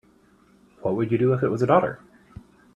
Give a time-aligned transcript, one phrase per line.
[0.81, 1.99] What would you do if it was a daughter?